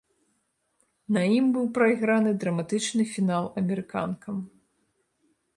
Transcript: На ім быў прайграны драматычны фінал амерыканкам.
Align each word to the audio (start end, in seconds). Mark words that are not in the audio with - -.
На 1.17 1.21
ім 1.39 1.45
быў 1.57 1.65
прайграны 1.75 2.31
драматычны 2.45 3.03
фінал 3.13 3.45
амерыканкам. 3.63 4.37